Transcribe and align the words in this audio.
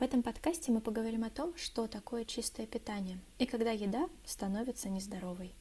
В 0.00 0.02
этом 0.02 0.22
подкасте 0.22 0.72
мы 0.72 0.80
поговорим 0.80 1.24
о 1.24 1.28
том, 1.28 1.54
что 1.58 1.86
такое 1.86 2.24
чистое 2.24 2.66
питание 2.66 3.18
и 3.38 3.44
когда 3.44 3.70
еда 3.70 4.08
становится 4.24 4.88
нездоровой. 4.88 5.52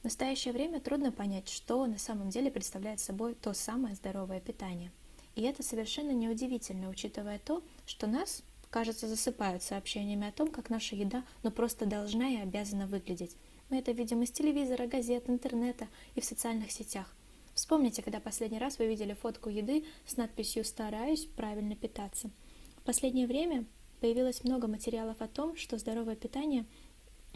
В 0.00 0.04
настоящее 0.04 0.54
время 0.54 0.80
трудно 0.80 1.12
понять, 1.12 1.50
что 1.50 1.84
на 1.84 1.98
самом 1.98 2.30
деле 2.30 2.50
представляет 2.50 3.00
собой 3.00 3.34
то 3.34 3.52
самое 3.52 3.94
здоровое 3.94 4.40
питание. 4.40 4.92
И 5.34 5.42
это 5.42 5.62
совершенно 5.62 6.12
неудивительно, 6.12 6.88
учитывая 6.88 7.38
то, 7.38 7.62
что 7.84 8.06
нас, 8.06 8.42
кажется, 8.70 9.06
засыпают 9.08 9.62
сообщениями 9.62 10.26
о 10.26 10.32
том, 10.32 10.50
как 10.50 10.70
наша 10.70 10.96
еда 10.96 11.22
ну 11.42 11.50
просто 11.50 11.84
должна 11.84 12.30
и 12.30 12.36
обязана 12.36 12.86
выглядеть. 12.86 13.36
Мы 13.68 13.80
это 13.80 13.92
видим 13.92 14.22
из 14.22 14.30
телевизора, 14.30 14.86
газет, 14.86 15.28
интернета 15.28 15.86
и 16.14 16.22
в 16.22 16.24
социальных 16.24 16.72
сетях. 16.72 17.14
Вспомните, 17.52 18.00
когда 18.00 18.20
последний 18.20 18.58
раз 18.58 18.78
вы 18.78 18.86
видели 18.86 19.12
фотку 19.12 19.50
еды 19.50 19.84
с 20.06 20.16
надписью 20.16 20.64
«Стараюсь 20.64 21.26
правильно 21.26 21.76
питаться». 21.76 22.30
В 22.78 22.84
последнее 22.84 23.26
время 23.26 23.66
появилось 24.02 24.42
много 24.42 24.66
материалов 24.66 25.22
о 25.22 25.28
том, 25.28 25.56
что 25.56 25.78
здоровое 25.78 26.16
питание 26.16 26.66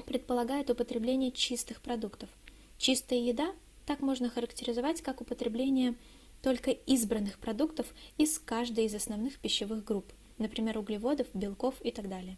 предполагает 0.04 0.68
употребление 0.68 1.30
чистых 1.30 1.80
продуктов. 1.80 2.28
Чистая 2.76 3.20
еда 3.20 3.54
так 3.86 4.00
можно 4.00 4.28
характеризовать 4.28 5.00
как 5.00 5.20
употребление 5.20 5.94
только 6.42 6.72
избранных 6.72 7.38
продуктов 7.38 7.86
из 8.18 8.40
каждой 8.40 8.86
из 8.86 8.96
основных 8.96 9.38
пищевых 9.38 9.84
групп, 9.84 10.12
например, 10.38 10.76
углеводов, 10.76 11.28
белков 11.34 11.80
и 11.82 11.92
так 11.92 12.08
далее. 12.08 12.36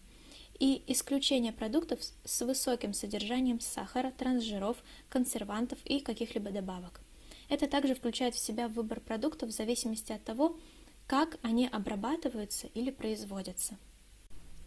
И 0.59 0.83
исключение 0.89 1.55
продуктов 1.55 1.99
с 2.23 2.43
высоким 2.43 2.93
содержанием 2.93 3.61
сахара, 3.61 4.11
трансжиров, 4.11 4.77
консервантов 5.09 5.79
и 5.87 6.01
каких-либо 6.01 6.51
добавок. 6.51 7.01
Это 7.49 7.67
также 7.67 7.95
включает 7.95 8.35
в 8.35 8.39
себя 8.39 8.69
выбор 8.69 9.01
продуктов 9.01 9.49
в 9.49 9.53
зависимости 9.53 10.13
от 10.13 10.23
того, 10.23 10.59
как 11.07 11.39
они 11.41 11.67
обрабатываются 11.67 12.67
или 12.75 12.91
производятся. 12.91 13.79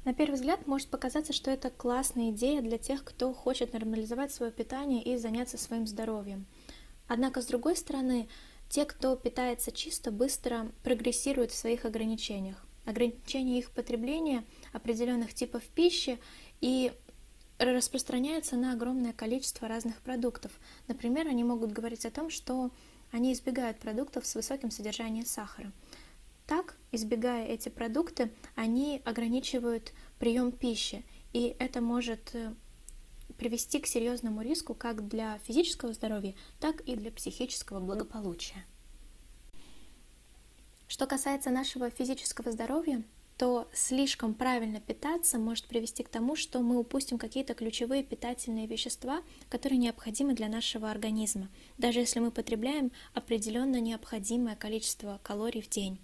На 0.04 0.16
первый 0.16 0.36
взгляд 0.36 0.66
может 0.66 0.88
показаться, 0.88 1.32
что 1.32 1.52
это 1.52 1.70
классная 1.70 2.32
идея 2.32 2.62
для 2.62 2.80
тех, 2.80 3.04
кто 3.04 3.34
хочет 3.34 3.74
нормализовать 3.74 4.34
свое 4.34 4.52
питание 4.52 5.04
и 5.04 5.16
заняться 5.18 5.60
своим 5.60 5.86
здоровьем. 5.86 6.48
Однако, 7.08 7.42
с 7.42 7.46
другой 7.46 7.76
стороны, 7.76 8.28
те, 8.68 8.86
кто 8.86 9.16
питается 9.16 9.72
чисто, 9.72 10.12
быстро 10.12 10.72
прогрессируют 10.84 11.52
в 11.52 11.58
своих 11.58 11.86
ограничениях. 11.86 12.66
Ограничение 12.86 13.60
их 13.60 13.70
потребления 13.72 14.44
определенных 14.74 15.36
типов 15.36 15.62
пищи 15.64 16.18
и 16.62 16.92
распространяются 17.60 18.56
на 18.56 18.74
огромное 18.74 19.14
количество 19.14 19.68
разных 19.68 20.02
продуктов. 20.02 20.52
Например, 20.88 21.28
они 21.28 21.44
могут 21.44 21.74
говорить 21.74 22.08
о 22.08 22.12
том, 22.12 22.32
что 22.32 22.72
они 23.12 23.34
избегают 23.34 23.78
продуктов 23.78 24.26
с 24.26 24.34
высоким 24.34 24.72
содержанием 24.72 25.26
сахара. 25.28 25.72
Так, 26.52 26.76
избегая 26.92 27.48
эти 27.48 27.70
продукты, 27.70 28.30
они 28.56 29.02
ограничивают 29.06 29.94
прием 30.20 30.52
пищи, 30.52 31.06
и 31.32 31.56
это 31.60 31.80
может 31.80 32.36
э, 32.36 32.54
привести 33.38 33.80
к 33.80 33.88
серьезному 33.88 34.42
риску 34.42 34.74
как 34.74 35.08
для 35.08 35.38
физического 35.46 35.94
здоровья, 35.94 36.36
так 36.60 36.82
и 36.82 36.98
для 36.98 37.10
психического 37.10 37.80
благополучия. 37.80 38.66
Что 40.90 41.08
касается 41.08 41.52
нашего 41.52 41.90
физического 41.90 42.52
здоровья, 42.52 43.02
то 43.38 43.70
слишком 43.74 44.34
правильно 44.34 44.82
питаться 44.82 45.40
может 45.40 45.68
привести 45.68 46.04
к 46.04 46.10
тому, 46.10 46.36
что 46.36 46.60
мы 46.60 46.78
упустим 46.78 47.18
какие-то 47.18 47.54
ключевые 47.54 48.04
питательные 48.04 48.68
вещества, 48.68 49.22
которые 49.48 49.78
необходимы 49.78 50.34
для 50.34 50.50
нашего 50.50 50.92
организма, 50.92 51.48
даже 51.78 52.00
если 52.00 52.20
мы 52.20 52.30
потребляем 52.30 52.92
определенно 53.14 53.80
необходимое 53.80 54.58
количество 54.58 55.22
калорий 55.24 55.62
в 55.62 55.70
день. 55.70 55.98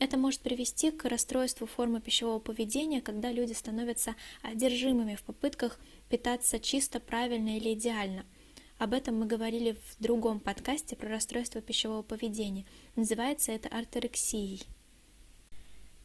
Это 0.00 0.16
может 0.16 0.40
привести 0.40 0.90
к 0.90 1.04
расстройству 1.04 1.66
формы 1.66 2.00
пищевого 2.00 2.38
поведения, 2.38 3.02
когда 3.02 3.30
люди 3.30 3.52
становятся 3.52 4.16
одержимыми 4.40 5.14
в 5.14 5.22
попытках 5.22 5.78
питаться 6.08 6.58
чисто, 6.58 7.00
правильно 7.00 7.58
или 7.58 7.74
идеально. 7.74 8.24
Об 8.78 8.94
этом 8.94 9.20
мы 9.20 9.26
говорили 9.26 9.72
в 9.72 10.02
другом 10.02 10.40
подкасте 10.40 10.96
про 10.96 11.10
расстройство 11.10 11.60
пищевого 11.60 12.00
поведения. 12.00 12.64
Называется 12.96 13.52
это 13.52 13.68
орторексией. 13.68 14.62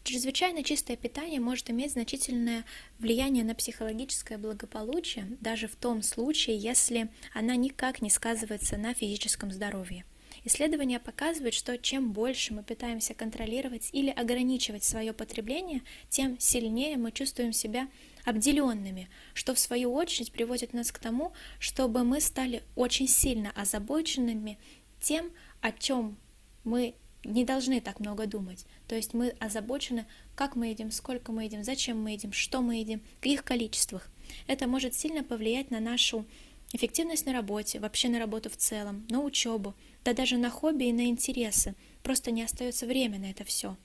Чрезвычайно 0.04 0.62
чистое 0.62 0.98
питание 0.98 1.40
может 1.40 1.70
иметь 1.70 1.94
значительное 1.94 2.66
влияние 3.00 3.46
на 3.46 3.56
психологическое 3.56 4.38
благополучие, 4.38 5.38
даже 5.40 5.70
в 5.70 5.78
том 5.78 6.02
случае, 6.02 6.58
если 6.58 7.10
она 7.34 7.56
никак 7.56 8.02
не 8.02 8.10
сказывается 8.10 8.76
на 8.76 8.94
физическом 8.94 9.54
здоровье. 9.54 10.04
Исследования 10.46 11.00
показывают, 11.00 11.56
что 11.56 11.76
чем 11.78 12.12
больше 12.12 12.54
мы 12.54 12.62
пытаемся 12.62 13.16
контролировать 13.16 13.90
или 13.92 14.12
ограничивать 14.12 14.84
свое 14.84 15.12
потребление, 15.12 15.82
тем 16.08 16.40
сильнее 16.40 16.98
мы 16.98 17.12
чувствуем 17.12 17.52
себя 17.52 17.88
обделенными, 18.26 19.10
что 19.34 19.56
в 19.56 19.60
свою 19.60 19.92
очередь 19.92 20.32
приводит 20.32 20.74
нас 20.74 20.92
к 20.92 21.00
тому, 21.00 21.34
чтобы 21.58 22.04
мы 22.04 22.22
стали 22.22 22.62
очень 22.76 23.08
сильно 23.08 23.52
озабоченными 23.56 24.60
тем, 25.02 25.32
о 25.62 25.72
чем 25.72 26.16
мы 26.64 26.94
не 27.24 27.44
должны 27.44 27.82
так 27.82 28.00
много 28.00 28.28
думать. 28.28 28.68
То 28.88 28.96
есть 28.96 29.16
мы 29.16 29.30
озабочены, 29.40 30.06
как 30.36 30.56
мы 30.56 30.68
едим, 30.68 30.92
сколько 30.92 31.32
мы 31.32 31.46
едим, 31.46 31.64
зачем 31.64 32.00
мы 32.00 32.12
едим, 32.12 32.34
что 32.34 32.62
мы 32.62 32.76
едим, 32.76 33.02
в 33.18 33.22
каких 33.22 33.44
количествах. 33.44 34.08
Это 34.46 34.68
может 34.68 34.94
сильно 34.94 35.24
повлиять 35.24 35.72
на 35.72 35.80
нашу 35.80 36.26
эффективность 36.76 37.26
на 37.26 37.34
работе, 37.34 37.80
вообще 37.80 38.10
на 38.10 38.20
работу 38.20 38.50
в 38.50 38.58
целом, 38.58 39.06
на 39.10 39.22
учебу, 39.22 39.74
да 40.04 40.14
даже 40.14 40.38
на 40.38 40.50
хобби 40.50 40.86
и 40.86 40.94
на 40.94 41.08
интересы. 41.08 41.76
Просто 42.04 42.32
не 42.32 42.44
остается 42.44 42.86
время 42.86 43.20
на 43.20 43.32
это 43.32 43.44
все. 43.44 43.78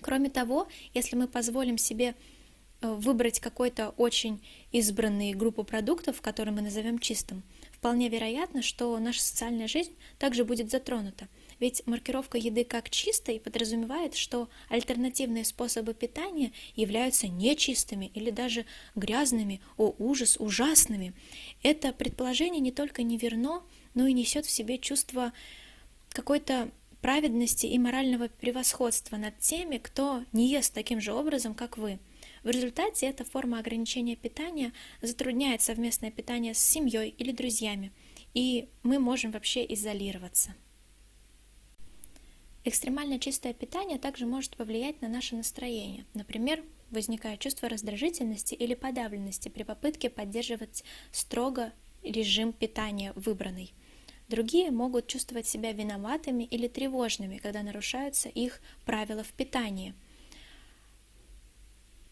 Кроме 0.00 0.30
того, 0.30 0.68
если 0.94 1.16
мы 1.16 1.28
позволим 1.28 1.78
себе 1.78 2.14
э, 2.80 2.92
выбрать 2.94 3.40
какой-то 3.40 3.90
очень 3.96 4.42
избранный 4.72 5.32
группу 5.32 5.64
продуктов, 5.64 6.20
который 6.20 6.52
мы 6.52 6.62
назовем 6.62 6.98
чистым, 6.98 7.42
вполне 7.72 8.08
вероятно, 8.08 8.62
что 8.62 8.98
наша 8.98 9.22
социальная 9.22 9.68
жизнь 9.68 9.92
также 10.18 10.44
будет 10.44 10.70
затронута. 10.70 11.28
Ведь 11.58 11.86
маркировка 11.86 12.36
еды 12.36 12.64
как 12.64 12.90
чистой 12.90 13.40
подразумевает, 13.40 14.14
что 14.14 14.48
альтернативные 14.68 15.44
способы 15.44 15.94
питания 15.94 16.52
являются 16.74 17.28
нечистыми 17.28 18.10
или 18.14 18.30
даже 18.30 18.66
грязными, 18.94 19.60
о 19.76 19.94
ужас, 19.98 20.36
ужасными. 20.38 21.14
Это 21.62 21.92
предположение 21.92 22.60
не 22.60 22.72
только 22.72 23.02
неверно, 23.02 23.62
но 23.94 24.06
и 24.06 24.12
несет 24.12 24.44
в 24.44 24.50
себе 24.50 24.78
чувство 24.78 25.32
какой-то 26.10 26.70
праведности 27.00 27.66
и 27.66 27.78
морального 27.78 28.28
превосходства 28.28 29.16
над 29.16 29.38
теми, 29.38 29.78
кто 29.78 30.24
не 30.32 30.48
ест 30.48 30.74
таким 30.74 31.00
же 31.00 31.12
образом, 31.12 31.54
как 31.54 31.78
вы. 31.78 31.98
В 32.42 32.50
результате 32.50 33.06
эта 33.06 33.24
форма 33.24 33.58
ограничения 33.58 34.16
питания 34.16 34.72
затрудняет 35.00 35.62
совместное 35.62 36.10
питание 36.10 36.54
с 36.54 36.58
семьей 36.58 37.08
или 37.10 37.32
друзьями, 37.32 37.92
и 38.34 38.68
мы 38.82 38.98
можем 38.98 39.30
вообще 39.30 39.64
изолироваться. 39.72 40.54
Экстремально 42.66 43.20
чистое 43.20 43.54
питание 43.54 43.96
также 43.96 44.26
может 44.26 44.56
повлиять 44.56 45.00
на 45.00 45.06
наше 45.06 45.36
настроение. 45.36 46.04
Например, 46.14 46.64
возникает 46.90 47.38
чувство 47.38 47.68
раздражительности 47.68 48.54
или 48.56 48.74
подавленности 48.74 49.48
при 49.48 49.62
попытке 49.62 50.10
поддерживать 50.10 50.82
строго 51.12 51.72
режим 52.02 52.52
питания 52.52 53.12
выбранный. 53.14 53.72
Другие 54.28 54.72
могут 54.72 55.06
чувствовать 55.06 55.46
себя 55.46 55.70
виноватыми 55.70 56.42
или 56.42 56.66
тревожными, 56.66 57.36
когда 57.36 57.62
нарушаются 57.62 58.28
их 58.28 58.60
правила 58.84 59.22
в 59.22 59.32
питании. 59.32 59.94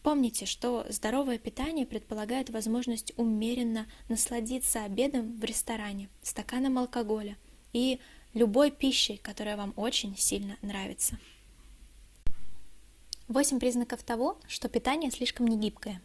Помните, 0.03 0.45
что 0.45 0.85
здоровое 0.87 1.37
питание 1.37 1.85
предполагает 1.85 2.49
возможность 2.49 3.11
умеренно 3.17 3.87
насладиться 4.07 4.85
обедом 4.85 5.37
в 5.37 5.43
ресторане, 5.43 6.07
стаканом 6.21 6.77
алкоголя 6.77 7.35
и 7.73 7.99
любой 8.35 8.69
пищей, 8.69 9.17
которая 9.17 9.57
вам 9.57 9.73
очень 9.77 10.15
сильно 10.15 10.57
нравится. 10.61 11.17
Восемь 13.27 13.59
признаков 13.59 14.03
того, 14.03 14.37
что 14.47 14.69
питание 14.69 15.09
слишком 15.09 15.47
негибкое. 15.47 15.99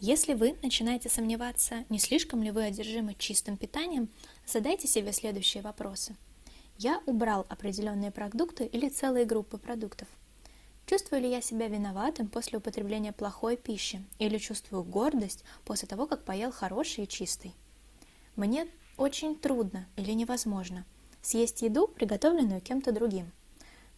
Если 0.00 0.34
вы 0.34 0.56
начинаете 0.62 1.08
сомневаться, 1.08 1.84
не 1.88 2.00
слишком 2.00 2.42
ли 2.42 2.50
вы 2.50 2.64
одержимы 2.64 3.14
чистым 3.16 3.56
питанием, 3.56 4.08
задайте 4.44 4.88
себе 4.88 5.12
следующие 5.12 5.62
вопросы. 5.62 6.16
Я 6.76 7.00
убрал 7.06 7.46
определенные 7.48 8.10
продукты 8.10 8.64
или 8.64 8.88
целые 8.88 9.26
группы 9.26 9.58
продуктов? 9.58 10.08
Чувствую 10.86 11.22
ли 11.22 11.30
я 11.30 11.40
себя 11.40 11.68
виноватым 11.68 12.26
после 12.26 12.58
употребления 12.58 13.12
плохой 13.12 13.56
пищи 13.56 14.02
или 14.18 14.38
чувствую 14.38 14.82
гордость 14.82 15.44
после 15.64 15.86
того, 15.86 16.08
как 16.08 16.24
поел 16.24 16.50
хороший 16.50 17.04
и 17.04 17.08
чистый? 17.08 17.54
Мне 18.34 18.66
очень 18.96 19.36
трудно 19.36 19.86
или 19.96 20.10
невозможно 20.12 20.84
съесть 21.22 21.62
еду, 21.62 21.86
приготовленную 21.86 22.60
кем-то 22.60 22.92
другим. 22.92 23.30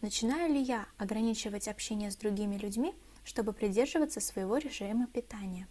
Начинаю 0.01 0.53
ли 0.53 0.61
я 0.61 0.85
ограничивать 0.97 1.67
общение 1.67 2.11
с 2.11 2.15
другими 2.15 2.57
людьми, 2.57 2.93
чтобы 3.23 3.53
придерживаться 3.53 4.21
своего 4.21 4.57
режима 4.57 5.07
питания? 5.07 5.67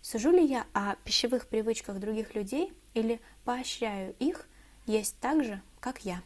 Сужу 0.00 0.32
ли 0.32 0.44
я 0.44 0.66
о 0.72 0.96
пищевых 1.04 1.46
привычках 1.46 2.00
других 2.00 2.34
людей 2.34 2.72
или 2.92 3.20
поощряю 3.44 4.14
их 4.18 4.48
есть 4.86 5.16
так 5.20 5.44
же, 5.44 5.62
как 5.78 6.04
я? 6.04 6.22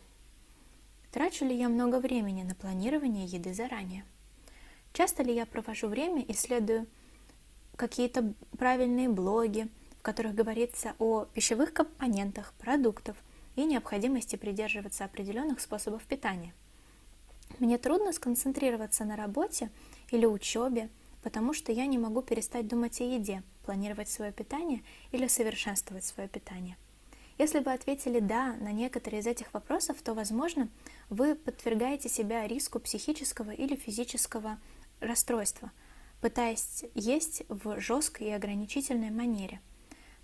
Трачу 1.12 1.44
ли 1.44 1.54
я 1.54 1.68
много 1.68 2.00
времени 2.00 2.42
на 2.42 2.54
планирование 2.54 3.26
еды 3.26 3.52
заранее? 3.52 4.04
Часто 4.94 5.22
ли 5.22 5.34
я 5.34 5.44
провожу 5.44 5.88
время, 5.88 6.24
исследую 6.28 6.86
какие-то 7.76 8.32
правильные 8.56 9.10
блоги, 9.10 9.68
в 9.98 10.02
которых 10.02 10.34
говорится 10.34 10.94
о 10.98 11.26
пищевых 11.26 11.74
компонентах 11.74 12.54
продуктов 12.54 13.16
и 13.56 13.64
необходимости 13.64 14.36
придерживаться 14.36 15.04
определенных 15.04 15.60
способов 15.60 16.04
питания. 16.04 16.54
Мне 17.58 17.78
трудно 17.78 18.12
сконцентрироваться 18.12 19.04
на 19.04 19.16
работе 19.16 19.70
или 20.10 20.26
учебе, 20.26 20.90
потому 21.22 21.54
что 21.54 21.72
я 21.72 21.86
не 21.86 21.98
могу 21.98 22.22
перестать 22.22 22.68
думать 22.68 23.00
о 23.00 23.04
еде, 23.04 23.42
планировать 23.64 24.08
свое 24.08 24.30
питание 24.30 24.82
или 25.10 25.26
совершенствовать 25.26 26.04
свое 26.04 26.28
питание. 26.28 26.76
Если 27.38 27.58
вы 27.58 27.72
ответили 27.72 28.20
«да» 28.20 28.54
на 28.60 28.72
некоторые 28.72 29.20
из 29.20 29.26
этих 29.26 29.52
вопросов, 29.52 30.00
то, 30.02 30.14
возможно, 30.14 30.68
вы 31.10 31.34
подвергаете 31.34 32.08
себя 32.08 32.46
риску 32.46 32.78
психического 32.78 33.50
или 33.50 33.76
физического 33.76 34.58
расстройства, 35.00 35.70
пытаясь 36.22 36.84
есть 36.94 37.42
в 37.48 37.78
жесткой 37.78 38.28
и 38.28 38.32
ограничительной 38.32 39.10
манере. 39.10 39.60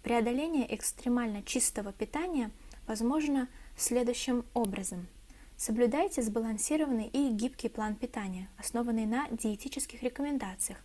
Преодоление 0.03 0.75
экстремально 0.75 1.43
чистого 1.43 1.93
питания 1.93 2.51
возможно 2.87 3.49
следующим 3.77 4.45
образом. 4.55 5.07
Соблюдайте 5.57 6.23
сбалансированный 6.23 7.07
и 7.07 7.29
гибкий 7.31 7.69
план 7.69 7.95
питания, 7.95 8.49
основанный 8.59 9.07
на 9.07 9.29
диетических 9.31 10.03
рекомендациях. 10.03 10.79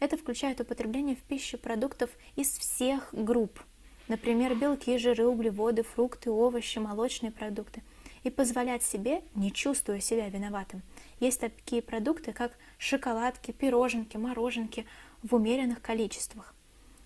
Это 0.00 0.16
включает 0.16 0.60
употребление 0.60 1.16
в 1.16 1.22
пищу 1.22 1.58
продуктов 1.58 2.10
из 2.34 2.48
всех 2.58 3.08
групп– 3.12 3.60
например, 4.08 4.54
белки, 4.54 4.96
жиры, 4.98 5.26
углеводы, 5.26 5.82
фрукты, 5.82 6.30
овощи, 6.30 6.78
молочные 6.78 7.32
продукты, 7.32 7.82
и 8.24 8.30
позволять 8.30 8.82
себе, 8.82 9.22
не 9.34 9.52
чувствуя 9.52 10.00
себя 10.00 10.28
виноватым, 10.28 10.82
есть 11.20 11.40
такие 11.40 11.80
продукты, 11.80 12.32
как 12.32 12.52
шоколадки, 12.78 13.52
пироженки, 13.52 14.16
мороженки 14.16 14.86
в 15.22 15.34
умеренных 15.34 15.80
количествах. 15.80 16.54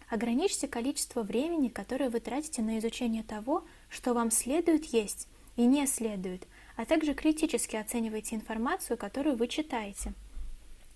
Ограничьте 0.09 0.67
количество 0.67 1.23
времени, 1.23 1.69
которое 1.69 2.11
вы 2.11 2.21
тратите 2.21 2.63
на 2.63 2.79
изучение 2.79 3.23
того, 3.23 3.65
что 3.91 4.15
вам 4.15 4.31
следует 4.31 4.87
есть 4.87 5.29
и 5.57 5.67
не 5.67 5.87
следует, 5.87 6.47
а 6.77 6.87
также 6.87 7.13
критически 7.13 7.77
оценивайте 7.77 8.37
информацию, 8.37 8.97
которую 8.97 9.37
вы 9.37 9.49
читаете. 9.49 10.15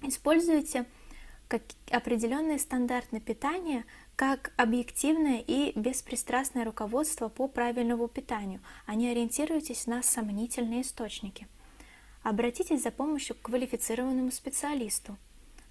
Используйте 0.01 0.87
как 1.49 1.63
определенные 1.91 2.59
стандарты 2.59 3.21
питания 3.21 3.85
как 4.17 4.53
объективное 4.57 5.43
и 5.45 5.79
беспристрастное 5.79 6.65
руководство 6.65 7.29
по 7.29 7.49
правильному 7.49 8.07
питанию, 8.09 8.61
а 8.87 8.95
не 8.95 9.11
ориентируйтесь 9.11 9.87
на 9.87 10.03
сомнительные 10.03 10.83
источники. 10.83 11.49
Обратитесь 12.23 12.83
за 12.83 12.91
помощью 12.91 13.37
к 13.37 13.43
квалифицированному 13.43 14.31
специалисту, 14.31 15.17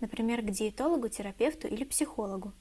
например, 0.02 0.42
к 0.42 0.52
диетологу, 0.52 1.08
терапевту 1.08 1.68
или 1.68 1.84
психологу. 1.84 2.54